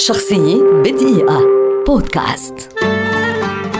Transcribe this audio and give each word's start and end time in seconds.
شخصية 0.00 0.62
بدقيقة. 0.62 1.40
بودكاست. 1.86 2.54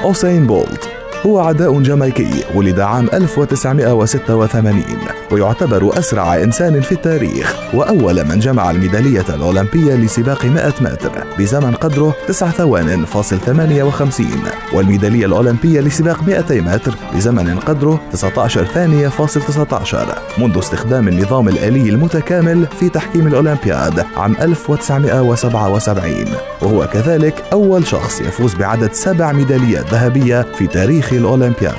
أوسين 0.04 0.46
بولت 0.46 0.79
هو 1.26 1.38
عداء 1.38 1.80
جامايكي 1.80 2.44
ولد 2.54 2.80
عام 2.80 3.08
1986 3.12 4.84
ويعتبر 5.30 5.98
أسرع 5.98 6.42
إنسان 6.42 6.80
في 6.80 6.92
التاريخ 6.92 7.56
وأول 7.74 8.24
من 8.24 8.38
جمع 8.38 8.70
الميدالية 8.70 9.24
الأولمبية 9.28 9.94
لسباق 9.94 10.44
100 10.44 10.72
متر 10.80 11.24
بزمن 11.38 11.74
قدره 11.74 12.14
9 12.28 12.50
ثوان 12.50 13.04
فاصل 13.04 13.38
58 13.38 14.26
والميدالية 14.72 15.26
الأولمبية 15.26 15.80
لسباق 15.80 16.22
200 16.22 16.60
متر 16.60 16.94
بزمن 17.14 17.58
قدره 17.58 18.00
19 18.12 18.64
ثانية 18.64 19.08
فاصل 19.08 19.40
19 19.40 20.18
منذ 20.38 20.58
استخدام 20.58 21.08
النظام 21.08 21.48
الآلي 21.48 21.88
المتكامل 21.88 22.66
في 22.80 22.88
تحكيم 22.88 23.26
الأولمبياد 23.26 24.06
عام 24.16 24.36
1977 24.40 26.12
وهو 26.62 26.86
كذلك 26.86 27.34
أول 27.52 27.86
شخص 27.86 28.20
يفوز 28.20 28.54
بعدد 28.54 28.92
سبع 28.92 29.32
ميداليات 29.32 29.84
ذهبية 29.90 30.46
في 30.58 30.66
تاريخ 30.66 31.09
الأولمبياد. 31.16 31.74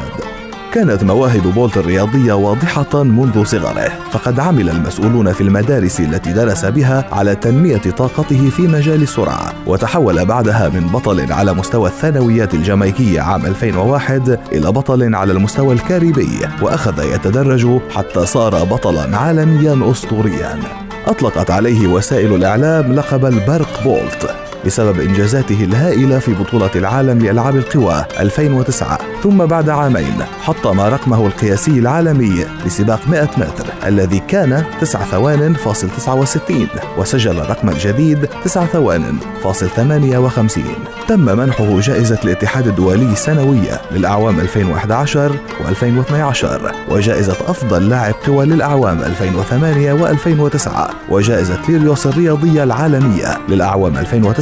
كانت 0.74 1.04
مواهب 1.04 1.54
بولت 1.54 1.78
الرياضية 1.78 2.34
واضحة 2.34 3.04
منذ 3.04 3.44
صغره 3.44 3.92
فقد 4.12 4.40
عمل 4.40 4.70
المسؤولون 4.70 5.34
في 5.34 5.42
المدارس 5.42 6.00
التي 6.00 6.34
درس 6.34 6.66
بها 6.66 7.06
على 7.12 7.36
تنمية 7.36 7.78
طاقته 7.78 8.50
في 8.50 8.62
مجال 8.62 9.02
السرعة 9.02 9.54
وتحول 9.68 10.26
بعدها 10.26 10.70
من 10.70 10.88
بطل 10.88 11.32
على 11.32 11.54
مستوى 11.54 11.90
الثانويات 11.90 12.54
الجامايكية 12.54 13.22
عام 13.22 13.46
2001 13.46 14.40
إلى 14.52 14.72
بطل 14.72 15.16
على 15.16 15.32
المستوى 15.34 15.74
الكاريبي 15.74 16.40
وأخذ 16.62 17.14
يتدرج 17.14 17.80
حتى 17.90 18.26
صار 18.26 18.64
بطلا 18.64 19.18
عالميا 19.18 19.92
أسطوريا. 19.92 20.60
أطلقت 21.08 21.52
عليه 21.52 21.88
وسائل 21.88 22.36
الإعلام 22.36 22.94
لقب 22.94 23.26
البرق 23.26 23.84
بولت. 23.84 24.41
بسبب 24.66 25.00
إنجازاته 25.00 25.64
الهائلة 25.64 26.20
في 26.20 26.34
بطولة 26.34 26.72
العالم 26.76 27.20
لألعاب 27.20 27.56
القوى 27.56 28.06
2009 28.20 29.00
ثم 29.24 29.46
بعد 29.46 29.70
عامين 29.70 30.16
حطم 30.42 30.80
رقمه 30.80 31.28
القياسي 31.28 31.72
العالمي 31.72 32.46
لسباق 32.66 33.00
100 33.08 33.22
متر 33.38 33.66
الذي 33.86 34.20
كان 34.20 34.64
9 34.82 35.06
ثوان 35.06 35.54
فاصل 35.54 35.90
69 35.90 36.68
وسجل 36.98 37.40
الرقم 37.40 37.70
الجديد 37.70 38.28
9 38.44 38.66
ثوان 38.66 39.18
فاصل 39.44 39.68
58 39.70 40.64
تم 41.08 41.20
منحه 41.20 41.80
جائزة 41.80 42.20
الاتحاد 42.24 42.68
الدولي 42.68 43.16
سنوية 43.16 43.82
للأعوام 43.92 44.40
2011 44.40 45.32
و2012 45.60 46.92
وجائزة 46.92 47.36
أفضل 47.48 47.90
لاعب 47.90 48.14
قوى 48.28 48.46
للأعوام 48.46 49.00
2008 49.04 49.94
و2009 49.94 50.70
وجائزة 51.10 51.60
ليريوس 51.70 52.08
الرياضية 52.08 52.64
العالمية 52.64 53.38
للأعوام 53.50 53.98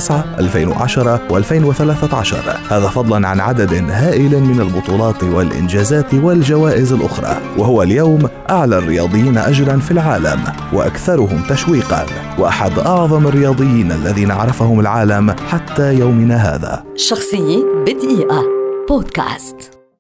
2009 0.10 0.40
2010 0.40 1.20
و2013 1.30 2.74
هذا 2.74 2.88
فضلا 2.88 3.28
عن 3.28 3.40
عدد 3.40 3.74
هائل 3.90 4.44
من 4.44 4.62
البطولات 4.62 5.24
والإنجازات 5.24 6.14
والجوائز 6.14 6.94
الأخرى 6.94 7.38
وهو 7.58 7.84
اليوم 7.84 8.30
أعلى 8.50 8.78
الرياضيين 8.78 9.38
أجرا 9.38 9.78
في 9.78 9.92
العالم 9.92 10.44
وأكثرهم 10.74 11.44
تشويقا 11.50 12.06
وأحد 12.40 12.80
أعظم 12.80 13.28
الرياضيين 13.28 13.92
الذين 13.92 14.32
عرفهم 14.32 14.80
العالم 14.80 15.36
حتى 15.50 15.94
يومنا 15.94 16.36
هذا. 16.36 16.84
شخصية 16.96 17.64
بدقيقة. 17.86 18.44
بودكاست. 18.90 19.79